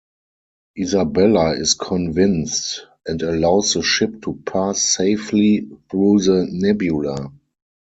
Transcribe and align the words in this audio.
Isabella 0.79 1.51
is 1.53 1.75
convinced, 1.75 2.87
and 3.05 3.21
allows 3.21 3.73
the 3.75 3.83
ship 3.83 4.19
to 4.23 4.33
pass 4.47 4.81
safely 4.81 5.69
through 5.91 6.21
the 6.23 6.47
nebula. 6.51 7.31